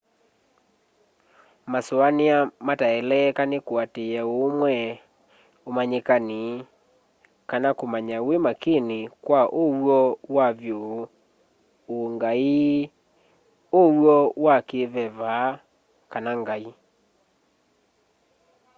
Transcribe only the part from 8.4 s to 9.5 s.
makini kwa